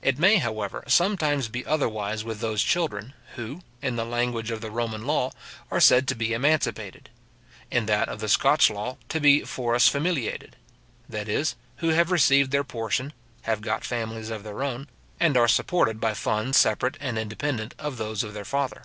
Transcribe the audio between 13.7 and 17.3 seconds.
families of their own, and are supported by funds separate and